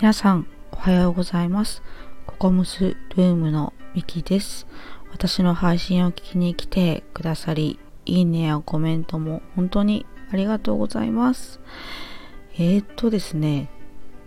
[0.00, 1.82] 皆さん、おはようございます。
[2.24, 4.68] ココムスルームのミキです。
[5.10, 11.58] 私の配信を聞きに来てくださり、いいねやコメントも本当にありがとうございます。
[12.54, 13.70] えー、っとですね、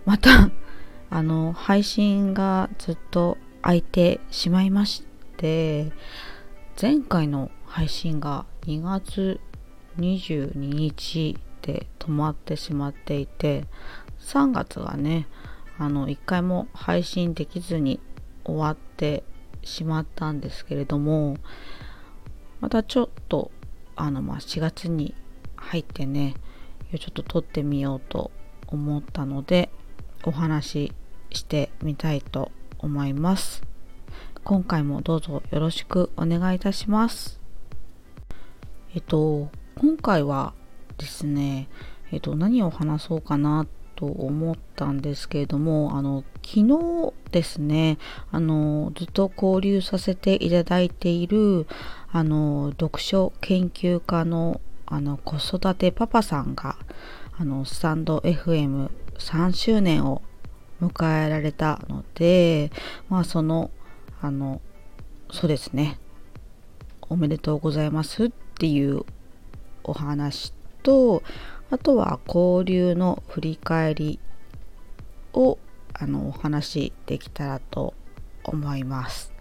[0.04, 0.50] また、
[1.08, 5.04] あの、配信がずっと空いてしまいまし
[5.38, 5.90] て、
[6.78, 9.40] 前回の配信が2月
[9.98, 13.64] 22日で止まってしまっていて、
[14.20, 15.26] 3月はね、
[15.82, 17.98] あの、1回も配信できずに
[18.44, 19.24] 終わって
[19.64, 21.36] しまったんですけれども、
[22.60, 23.50] またちょっと、
[23.96, 25.16] あの、まあ、4月に
[25.56, 26.34] 入ってね、
[26.96, 28.30] ちょっと撮ってみようと
[28.68, 29.70] 思ったので、
[30.22, 30.92] お話し
[31.32, 33.62] してみたいと思います。
[34.44, 37.40] 今回もどうぞよろしくお願いいたします。
[38.94, 40.54] えっと、今回は
[40.96, 41.68] ですね、
[42.12, 47.98] えっと、何を話そうかなってと思ったんですけれども、あの、昨日ですね、
[48.32, 51.68] あの、ずっと交流させていただいている、
[52.10, 56.74] あの、読書研究家の、あの、子育てパパさんが、
[57.38, 60.20] あの、スタンド FM3 周年を
[60.80, 62.72] 迎えられたので、
[63.08, 63.70] まあ、その、
[64.20, 64.60] あの、
[65.30, 66.00] そうですね、
[67.08, 69.04] おめでとうございますっていう
[69.84, 71.22] お話と、
[71.72, 74.20] あとは交流の振り返り
[75.32, 75.58] を
[75.94, 77.94] あのお話できたらと
[78.44, 79.32] 思います。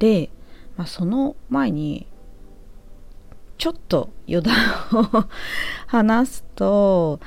[0.00, 0.28] で、
[0.76, 2.08] まあ、その前に
[3.58, 4.56] ちょっと余談
[4.92, 5.28] を
[5.86, 7.20] 話すと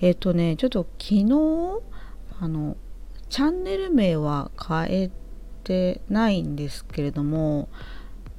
[0.00, 1.24] えっ、ー、とねちょっと昨日
[2.40, 2.78] あの
[3.28, 5.10] チャンネル名は変え
[5.62, 7.68] てないんですけれども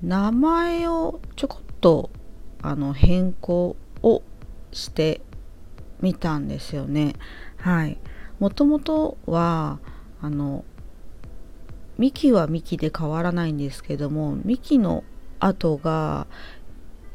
[0.01, 2.09] 名前をちょこっと
[2.63, 4.21] あの変更を
[4.71, 5.21] して
[6.01, 7.13] みたんですよね。
[7.57, 7.97] はい。
[8.39, 9.79] もともとは、
[10.21, 10.65] あの、
[11.97, 15.03] ミキはミキで変わらないんですけども、ミキの
[15.39, 16.27] 後が、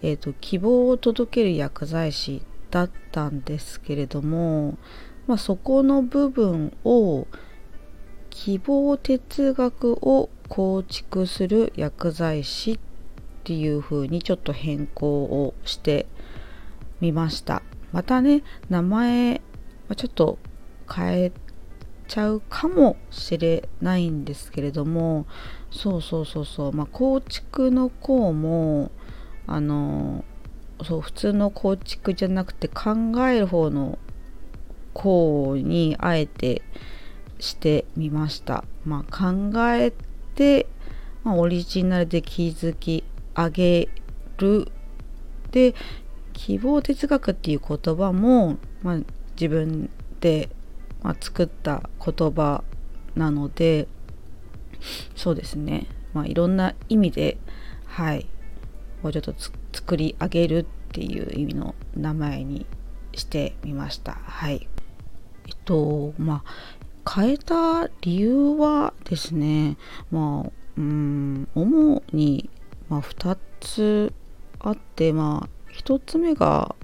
[0.02, 4.78] えっ、ー、と、希望を届ける薬剤師だったんですけれども、
[5.26, 7.26] まあ、そこの部分を、
[8.30, 12.78] 希望哲学を構築する薬剤師っ
[13.42, 16.06] ていう風にちょっと変更をして
[17.00, 17.62] みました。
[17.92, 19.40] またね名前
[19.88, 20.38] はちょっと
[20.92, 21.32] 変え
[22.06, 25.26] ちゃうかもしれないんですけれども
[25.70, 26.72] そうそうそうそう。
[26.72, 28.90] まあ構築の項も
[29.46, 30.24] あの
[30.84, 32.94] そう普通の構築じゃなくて考
[33.28, 33.98] える方の
[34.94, 36.62] 項にあえて
[37.38, 38.64] してみました。
[38.84, 39.92] まあ考え
[40.34, 40.66] て、
[41.24, 43.04] まあ、オリジナルで気づき
[43.34, 43.88] 上げ
[44.38, 44.70] る。
[45.50, 45.74] で
[46.38, 48.98] 希望哲学っていう言葉も、まあ、
[49.32, 49.90] 自分
[50.20, 50.48] で、
[51.02, 52.62] まあ、作った言葉
[53.16, 53.88] なので
[55.16, 57.38] そうですね、まあ、いろんな意味で
[57.86, 58.26] はい。
[59.02, 59.34] もうちょっと
[59.72, 62.66] 作り上げるっていう意味の名前に
[63.14, 64.12] してみました。
[64.12, 64.68] はい。
[65.48, 66.44] えっとま
[67.04, 69.78] あ変えた理由はですね
[70.10, 72.50] まあうん主に、
[72.88, 74.12] まあ、2つ
[74.60, 76.74] あってまあ1つ目が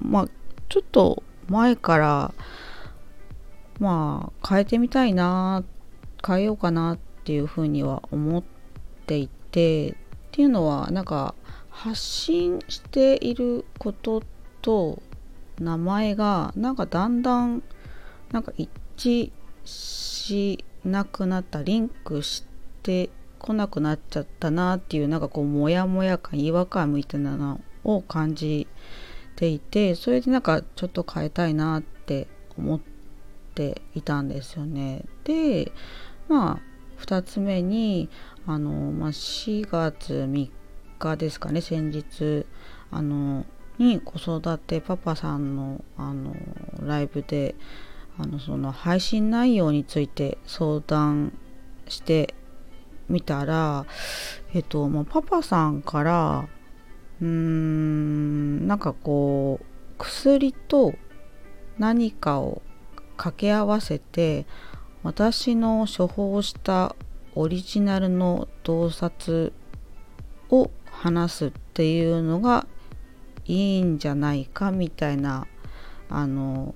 [0.00, 0.28] まあ
[0.68, 2.34] ちょっと前から
[3.78, 5.64] まあ変えてみたいな
[6.26, 8.42] 変えようかなっていうふうには思っ
[9.06, 9.94] ていてっ
[10.32, 11.34] ていうのはなんか
[11.70, 14.22] 発信していること
[14.62, 15.00] と
[15.58, 17.62] 名前がなんかだんだん
[18.32, 19.30] なんか一致
[19.64, 22.44] しなくなったリンクし
[22.82, 28.66] てこなくなっちゃったなっていうなんかこうモヤモヤ感違和感みたいなのを感じ
[29.36, 32.26] ていてそれでなんかちょっと変えたいなって
[32.58, 32.80] 思っ
[33.54, 35.04] ていたんですよね。
[35.24, 35.72] で
[36.28, 38.08] まあ2つ目に
[38.46, 40.50] あの、まあ、4月3
[40.98, 42.46] 日ですかね先日
[42.90, 43.46] あの
[43.78, 46.34] に子育てパパさんのあの
[46.82, 47.54] ライブで
[48.18, 51.32] あのその配信内容について相談
[51.86, 52.34] して
[53.08, 53.86] みたら
[54.52, 56.48] えっともうパパさんから
[57.20, 59.64] うーんなんかこう
[59.98, 60.94] 薬と
[61.78, 62.62] 何かを
[63.16, 64.46] 掛け合わせて
[65.02, 66.94] 私の処方した
[67.34, 69.52] オリジナルの洞察
[70.50, 72.66] を話すっていうのが
[73.46, 75.46] いいんじゃないかみたいな
[76.10, 76.74] あの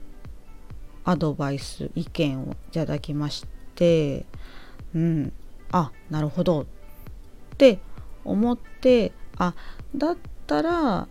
[1.05, 4.25] アドバイス意見をいただきまして
[4.95, 5.33] うん
[5.73, 6.67] あなるほどっ
[7.59, 7.81] て
[8.25, 9.55] 思ってあ
[9.97, 10.17] だっ
[10.47, 11.09] たら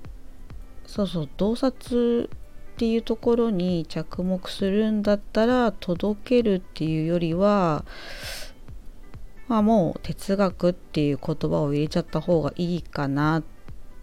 [0.85, 2.41] そうそう洞察っ
[2.81, 7.85] っていうところに着目するんだったら届けるっていうよりは
[9.47, 13.43] まあもう哲学っていう言葉を入れちゃった方がいいかなっ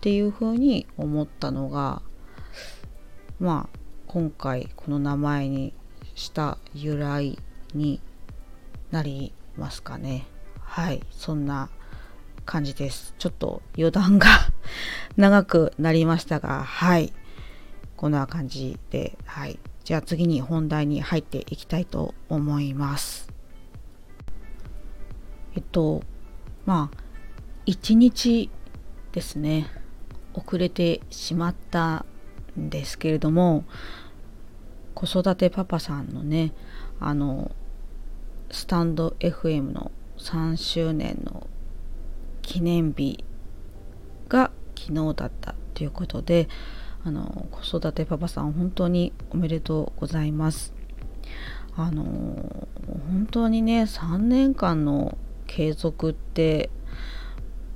[0.01, 2.03] ていうふうに思ったのが
[3.41, 5.75] まあ今回この名前に
[6.15, 7.37] した由来
[7.75, 8.01] に
[8.93, 10.29] なりますかね。
[10.61, 11.69] はいそんな
[12.45, 13.13] 感じです。
[13.19, 14.29] ちょっと余談が。
[15.17, 17.13] 長くなりましたがはい。
[17.97, 19.59] こんな感じではい。
[19.85, 23.33] じゃあ次に本題に入っていきたいと思います。
[25.55, 26.03] えっと
[26.67, 26.97] まあ
[27.67, 28.51] 1日
[29.13, 29.67] ですね
[30.35, 32.05] 遅れてしまった
[32.59, 33.65] んですけれども
[34.95, 36.53] 子育てパパさんのね
[37.01, 37.51] あの
[38.51, 41.47] スタンド FM の3周年の
[42.43, 43.25] 記念日
[44.29, 46.49] が昨日だったということで
[47.05, 50.75] あの子育てパパさん本当におめでとうございます
[51.77, 52.03] あの
[53.09, 55.17] 本当にね3年間の
[55.47, 56.71] 継続って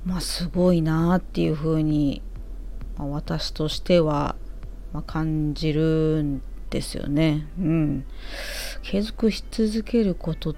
[0.05, 2.21] まあすごいなっていうふうに、
[2.97, 4.35] まあ、私としては、
[4.91, 7.47] まあ、感じるんですよね。
[7.57, 8.05] うん。
[8.81, 10.55] 継続し続けることっ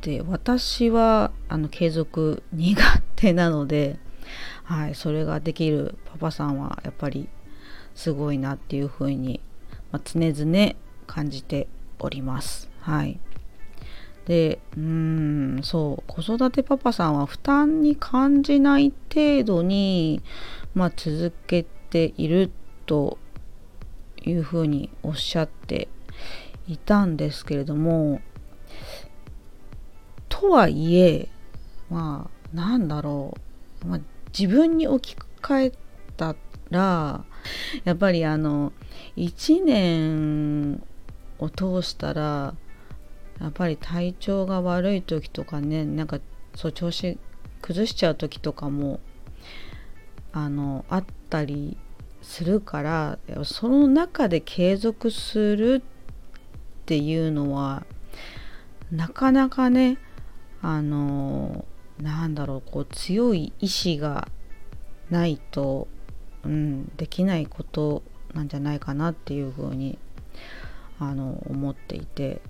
[0.00, 2.76] て私はあの継続苦
[3.14, 3.98] 手なので、
[4.66, 7.28] はい、それができるパパさんはやっぱり
[7.94, 9.40] すごいなっていうふうに、
[9.92, 10.74] まあ、常々
[11.06, 11.68] 感じて
[12.00, 12.68] おります。
[12.80, 13.18] はい。
[14.26, 14.80] で、うー
[15.60, 20.20] ん、そう、子育てパパさんは負担に感じない程度に、
[20.74, 22.50] まあ、続けている
[22.86, 23.18] と
[24.24, 25.88] いうふうにおっしゃって
[26.66, 28.20] いたんですけれども
[30.28, 31.28] とはいえ
[31.88, 33.34] まあなんだろ
[33.84, 34.00] う、まあ、
[34.38, 35.72] 自分に置き換え
[36.16, 36.36] た
[36.70, 37.24] ら
[37.84, 38.72] やっぱりあの
[39.16, 40.82] 1年
[41.38, 42.54] を通したら
[43.40, 46.18] やっぱり体調が悪い時とかねなんか
[46.54, 47.18] そう調子
[47.62, 49.00] 崩しちゃう時とかも
[50.32, 51.76] あのあったり
[52.22, 57.84] するからその中で継続するっていうのは
[58.90, 59.98] なかなかね
[60.62, 61.64] あの
[62.00, 64.28] なんだろうこう強い意志が
[65.10, 65.88] ないと、
[66.44, 68.02] うん、できないこと
[68.34, 69.98] なんじゃないかなっていうふうに
[70.98, 72.40] あの思っていて、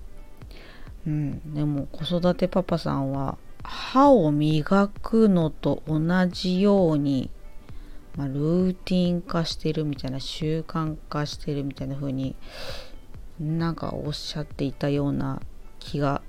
[1.05, 7.29] うん、でも子育てパパさんは歯を磨くのと同じように
[8.17, 12.35] まあ、ルーティン化してるみたいな習慣化してるみたいな風に
[13.39, 15.39] なんかおっしゃっていたような
[15.77, 16.23] 気が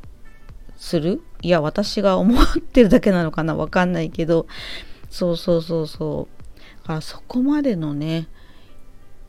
[0.79, 1.23] する？
[1.43, 3.55] いや私が思ってるだけなのかな？
[3.55, 4.47] わかんないけど
[5.11, 8.29] そうそうそうそうだからそこまでのね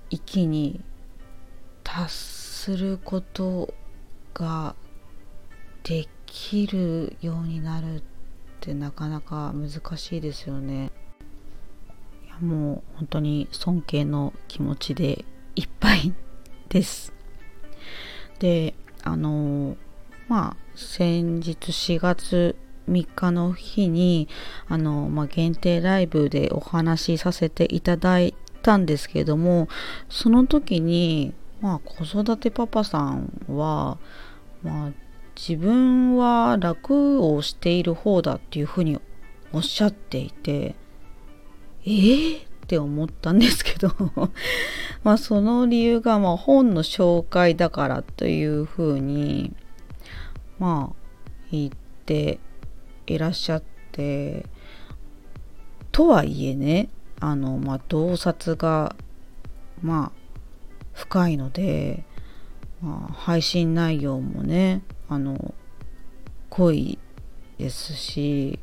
[0.10, 0.80] 域に
[1.84, 3.74] 達すること
[4.34, 4.76] が
[5.84, 8.04] できるようになるっ
[8.60, 10.92] てなかなか難しいですよね。
[12.40, 15.26] もう本当に尊敬の気持ちで
[15.56, 16.14] いっぱい
[16.70, 17.12] です。
[18.40, 19.76] であの
[20.28, 22.56] まあ先日4月
[22.90, 24.30] 3日の日に
[24.68, 29.68] あの、まあ、限定ライブでお話しさせていただいたんですけども
[30.08, 33.98] その時に、まあ、子育てパパさんは、
[34.64, 34.92] まあ、
[35.36, 39.00] 自分は楽をしている方だっていうふうに
[39.52, 40.76] おっしゃっていて
[41.86, 43.92] えー、って思ったんですけど
[45.04, 49.54] まあその理由がま本の紹介だからというふうに
[50.60, 50.96] まあ
[51.52, 51.72] 言っ
[52.06, 52.40] て
[53.08, 54.46] いらっしゃって
[55.92, 56.90] とはいえね
[57.20, 58.96] あのまあ洞察が
[59.82, 60.20] まあ
[60.94, 62.04] 深いので、
[62.82, 65.54] まあ、配信内容もねあの
[66.50, 67.00] 濃い
[67.58, 68.60] ですし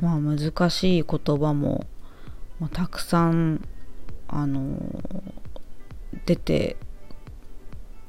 [0.00, 1.86] まあ難しい言葉も
[2.60, 3.66] またくさん
[4.28, 4.78] あの
[6.26, 6.76] 出て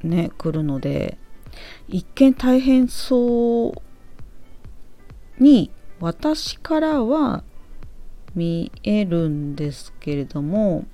[0.02, 1.18] ねくるので
[1.88, 5.70] 一見大変そうに
[6.00, 7.44] 私からは
[8.34, 10.86] 見えるんですけれども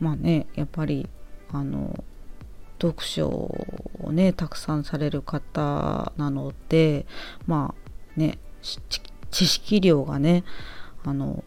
[0.00, 1.08] まあねやっぱり
[1.50, 2.04] あの
[2.80, 7.06] 読書をねたくさんされる方なので
[7.46, 7.74] ま
[8.16, 8.38] あね
[9.30, 10.44] 知識量がね
[11.04, 11.44] あの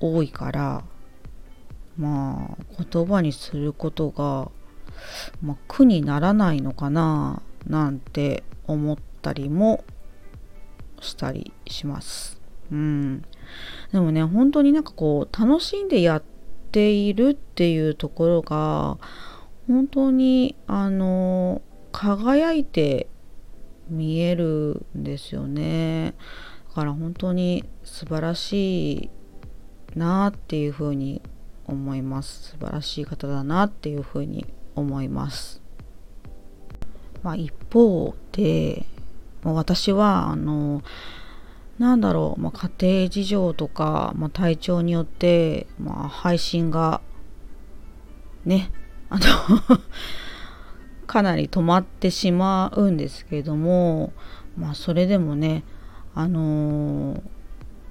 [0.00, 0.84] 多いから
[1.96, 4.50] まあ言葉にすることが、
[5.42, 9.84] まあ、苦にならないのかななんて思ったりも
[11.00, 12.40] したりします。
[12.70, 13.24] うん、
[13.92, 16.22] でもね本当になんかこう楽しんでやっ
[16.70, 18.98] ているっていうところが
[19.66, 23.08] 本当にあの輝いて
[23.88, 26.14] 見えるんですよね。
[26.68, 29.10] だから本当に素晴らしい
[29.96, 31.20] なっていうふうに
[31.66, 32.50] 思います。
[32.50, 34.46] 素晴らしい方だなっていうふうに
[34.80, 35.62] 思います。
[37.22, 38.86] まあ一方で
[39.44, 40.82] 私はあの
[41.78, 47.00] なんだろう、まあ、家庭事情とか、まあ、体調によって、まあ、配信が
[48.44, 48.70] ね
[49.08, 49.24] あの
[51.06, 54.12] かなり止まってしまうんですけども
[54.58, 55.64] まあそれでもね
[56.14, 57.22] あのー、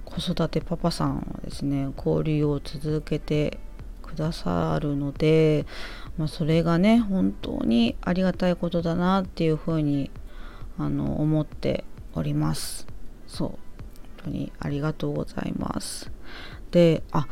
[0.05, 3.59] 子育てパパさんはですね交流を続けて
[4.03, 5.65] くださるので、
[6.19, 10.11] まあ、それがね本当にありがたいことだなっていうふうに
[10.77, 12.87] あの思っております。
[13.25, 13.47] そう。
[13.47, 13.57] 本
[14.25, 16.11] 当にありがとうございます。
[16.71, 17.25] であ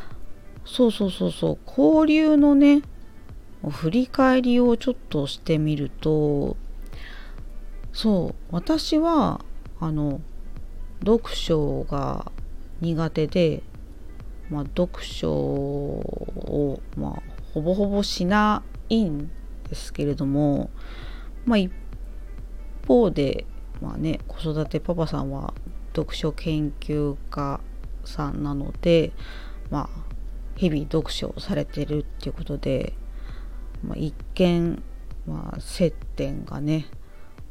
[0.64, 1.58] そうそうそうそう。
[1.68, 2.82] 交流のね
[3.70, 6.56] 振り返りをちょっとしてみると
[7.92, 8.36] そう。
[8.52, 9.44] 私は
[9.82, 10.22] あの
[11.02, 12.32] 読書が
[12.80, 13.64] 苦手で、
[14.50, 17.22] まあ、読書を、まあ、
[17.54, 19.30] ほぼほぼしないん
[19.70, 20.70] ですけれども、
[21.46, 21.72] まあ、一
[22.88, 23.46] 方で、
[23.82, 25.54] まあね、子育てパパさんは
[25.96, 27.60] 読書研究家
[28.06, 29.12] さんなので、
[29.70, 30.08] まあ、
[30.56, 32.94] 日々読書をされてるっていうことで
[33.84, 34.82] まあ、一見、
[35.26, 36.88] まあ、接点がね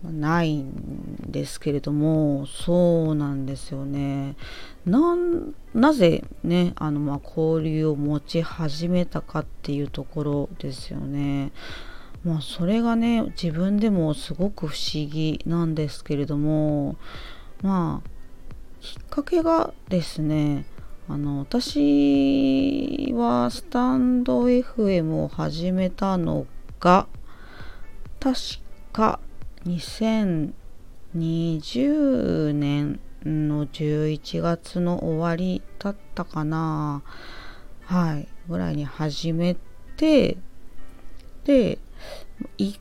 [0.02, 4.36] ないんですけれどもそうなんですよね。
[5.74, 11.52] なぜねあのまあ交流を持ち始めたかっていうところですよね。
[12.24, 16.96] まあそれがね自分でもすごく不思議なんですけれども
[17.62, 18.08] まあ
[18.80, 20.66] きっかけがですね
[21.08, 26.46] あの私はスタンド FM を始めたの
[26.80, 27.06] が
[28.18, 28.36] 確
[28.92, 29.20] か
[29.66, 37.02] 2020年の11月の終わりだったかな。
[37.84, 38.28] はい。
[38.48, 39.56] ぐらいに始め
[39.96, 40.36] て
[41.44, 41.78] で
[42.58, 42.78] 1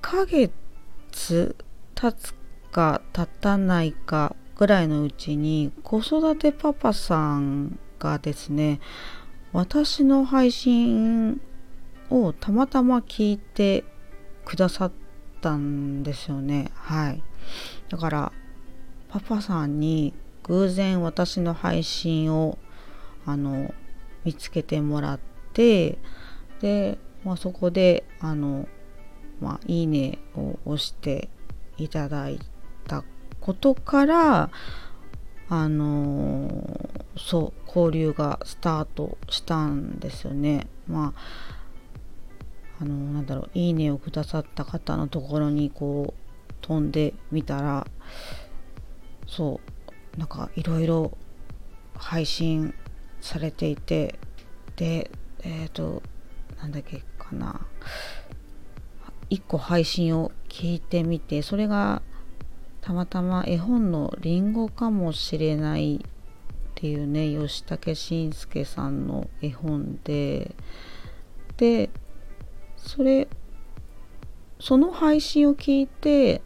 [0.00, 1.56] ヶ月
[1.94, 2.34] 経つ
[2.70, 8.80] か経たないかぐらいのうちに子育てパパさんがですね
[9.52, 11.40] 私の配信
[12.10, 13.84] をたまたま聞いて
[14.44, 14.92] くださっ
[15.42, 17.22] たんですよねはい
[17.90, 18.32] だから
[19.08, 22.58] パパさんに偶然私の配信を
[23.26, 23.74] あの
[24.24, 25.20] 見つけてもらっ
[25.52, 25.98] て
[26.60, 28.68] で、まあ、そこであの、
[29.40, 31.28] まあ、いいねを押して
[31.76, 32.38] いただい
[32.86, 33.04] た
[33.40, 34.50] ことから
[35.48, 36.80] あの、
[37.18, 40.66] そう交流がスタートしたんですよね。
[40.88, 41.61] まあ
[42.82, 47.86] あの、なんだろういいねをくださった方のところにこう飛んでみたら
[49.28, 49.60] そ
[50.16, 51.16] うなんかいろいろ
[51.94, 52.74] 配信
[53.20, 54.18] されていて
[54.74, 55.10] で
[55.44, 56.02] えっ、ー、と
[56.60, 57.60] なんだっけかな。
[59.30, 62.02] 1個配信を聞いてみてそれが
[62.82, 66.00] たまたま絵本のりんごかもしれないっ
[66.74, 70.54] ていうね吉武慎介さんの絵本で
[71.56, 71.88] で
[72.82, 73.28] それ
[74.60, 76.42] その配信を聞いて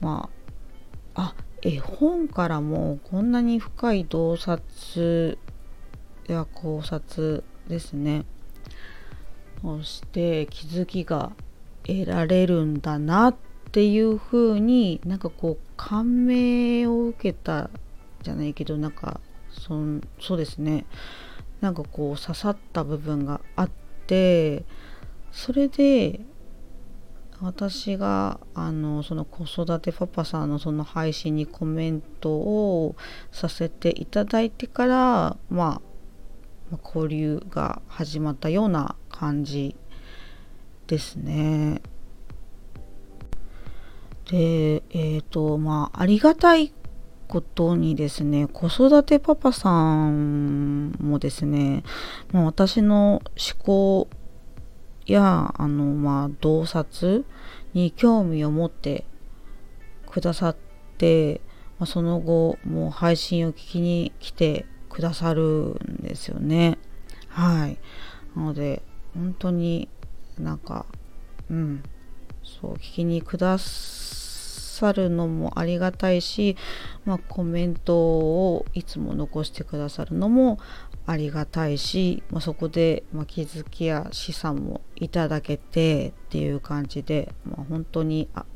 [0.00, 0.28] ま
[1.14, 5.38] ああ絵本からもこんなに深い洞察
[6.26, 8.24] や考察ですね。
[9.62, 11.32] そして気づきが
[11.84, 13.34] 得られるんだなっ
[13.72, 17.70] ていう風になんかこう感銘を受けた
[18.22, 19.20] じゃないけどなんか
[19.50, 19.74] そ
[20.20, 20.84] そうですね。
[21.60, 23.70] なんかこう刺さった部分があっ
[24.06, 24.64] て
[25.34, 26.20] それで
[27.40, 32.94] 私があのその子育てパパさんのその配信にコメントを
[33.32, 35.82] させていただいてから、ま
[36.72, 39.74] あ、交流が始まったような感じ
[40.86, 41.82] ですね。
[44.30, 46.72] で、えっ、ー、と、まあ、ありがたい
[47.26, 51.82] ことにですね、子育てパパさんもですね、
[52.30, 54.08] まあ、私の思考
[55.12, 57.24] や、あの、まあ、洞察
[57.74, 59.04] に興味を持って
[60.10, 60.56] くださっ
[60.98, 61.40] て、
[61.78, 66.78] まあ、その後、もう配信を聞きに来てくださるんですよね。
[67.28, 67.78] はい。
[68.36, 68.82] なので、
[69.14, 69.88] 本当に
[70.38, 70.86] なんか、
[71.50, 71.82] うん、
[72.42, 76.56] そう、聞きにくださるのもありがたいし、
[77.04, 80.58] まあ、コメントをいつも残してくださるのも
[81.06, 88.46] ありがたいし、まあ、そこで、まあ、気づきや資産もいただけてっていう感じで、まあ、本当にあ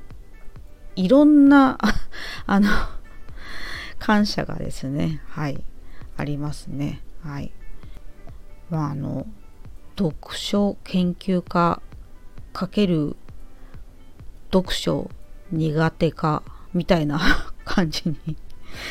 [0.97, 1.79] いろんな
[2.47, 2.69] あの
[3.99, 5.63] 感謝がですねはい
[6.19, 7.01] ありますね。
[7.23, 7.53] はい。
[8.71, 9.25] まああの
[9.97, 11.81] 読書研究家
[12.53, 13.17] かける
[14.53, 15.11] 読書
[15.53, 16.43] 苦手か
[16.75, 17.21] みたいな
[17.65, 18.37] 感じに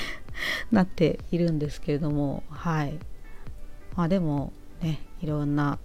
[0.71, 2.97] なっているんですけれどもはい。
[3.97, 5.79] まあでもねいろんな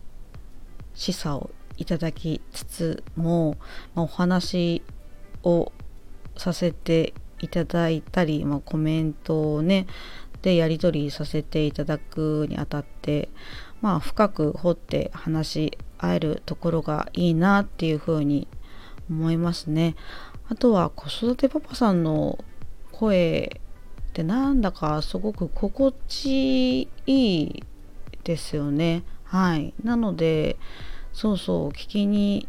[0.95, 3.57] 示唆をいただきつつも、
[3.95, 4.83] まあ、お話
[5.43, 5.73] を
[6.37, 9.87] させていただいたり、まあ、コメントをね
[10.43, 13.29] でやり取りさせていただくにあたって
[13.81, 18.47] まあ深く掘って話し合えるところがいいなっていうふうに
[19.09, 19.95] 思いますね。
[20.49, 22.39] あとは子育てパパさんの
[22.91, 23.61] 声
[24.11, 27.63] ってなんだかすごく心地いい
[28.25, 29.05] ですよね。
[29.25, 29.75] はい。
[29.83, 30.57] なので、
[31.13, 32.49] そうそう、聞きに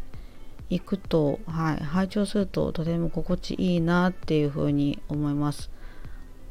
[0.70, 5.70] 行くと、はい、拝聴するととても心地いいなっていうふうに思います。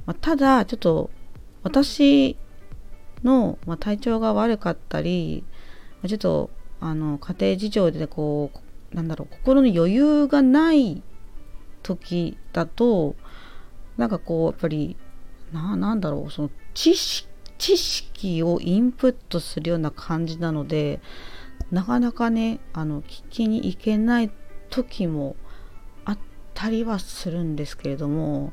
[0.05, 1.09] まあ、ただ、ちょっと
[1.63, 2.37] 私
[3.23, 5.43] の、まあ、体調が悪かったり、
[6.07, 6.49] ちょっと
[6.79, 8.51] あの家庭事情でこ
[8.91, 11.01] う、なんだろう、心の余裕がない
[11.81, 13.15] 時だと、
[13.97, 14.97] なんかこう、やっぱり、
[15.51, 17.27] な、なんだろう、その知識、
[17.63, 20.99] 知識をインプットするような感じなので、
[21.71, 24.29] なかなかねあの聞きに行けない
[24.69, 25.37] 時も
[26.03, 26.17] あっ
[26.53, 28.51] たりはするんですけれども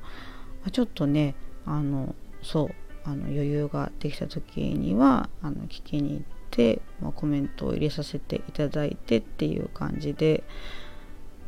[0.70, 1.34] ちょっとね
[1.66, 2.68] あのそう
[3.02, 10.44] あの余裕ができた時にはあの聞きに行って、まあ、コメントを入れさせていただいてっていう感じで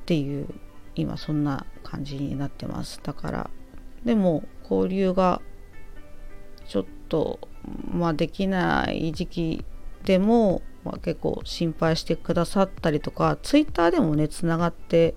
[0.01, 0.49] っていう
[0.97, 2.99] 今そんな感じになってます。
[3.05, 3.51] だから
[4.05, 5.41] でも交流が
[6.67, 7.39] ちょっと
[7.93, 9.65] まあできない時期
[10.05, 15.15] でもまあ、結構心配してくださったりとかツイッターでもねつながって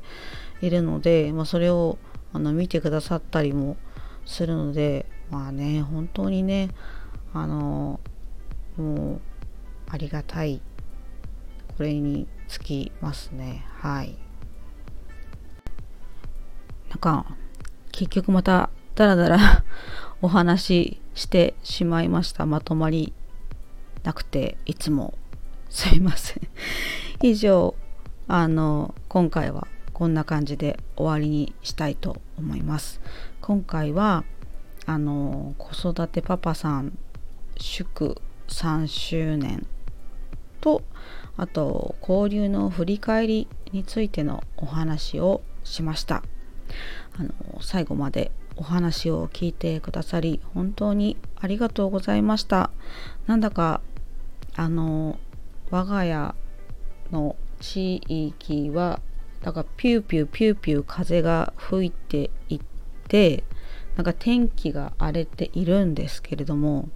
[0.62, 1.98] いるので、まあ、それを
[2.34, 3.78] あの見てくださったりも
[4.26, 6.70] するのでまあね本当にね
[7.34, 8.00] あの
[8.78, 9.22] もう
[9.90, 10.62] ありがたい
[11.78, 13.66] これにつきますね。
[13.80, 14.16] はい。
[16.90, 17.26] なんか
[17.92, 19.66] 結局またダラダラ
[20.26, 22.48] お話ししてしまいました。
[22.48, 23.14] まとまり
[24.02, 25.14] なくていつも。
[25.70, 26.48] すいません。
[27.22, 27.76] 以上
[28.28, 33.02] あの今回はこんな感じで終わりにしたいと思います。
[33.40, 34.24] 今回は
[34.88, 36.98] あの子育てパパさん
[37.58, 39.68] 祝3周年
[40.60, 40.82] と
[41.38, 46.24] あと交流の振り返りについてのお話をしました。
[47.16, 52.72] あの最後までお話を聞いてくださり本当にありがとうございました。
[53.28, 53.82] なんだか
[54.56, 55.20] あの
[55.72, 56.34] 我が家
[57.12, 59.00] の地域は
[59.42, 62.62] だからピューピューピューピュー風が吹いていっ
[63.08, 63.44] て
[63.96, 66.90] なんか天気が荒れているんですけれども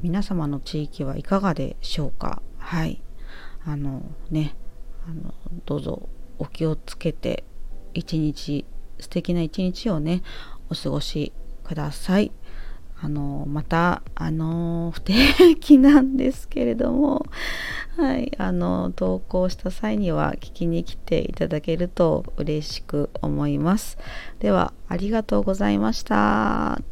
[0.00, 2.42] 皆様の地域はいかがでしょうか？
[2.58, 3.02] はい。
[3.64, 4.54] あのね
[5.08, 7.44] あのどうぞお気をつけて
[7.94, 8.64] 一日
[8.98, 10.22] 素敵な一日をね
[10.72, 11.32] お過ごし
[11.64, 12.32] ください。
[13.04, 15.14] あのまたあの不定
[15.58, 17.26] 期なんですけれども
[17.96, 23.98] はいあの投稿した際には聞きに来ていただけると嬉しく思います
[24.38, 26.91] ではありがとうございました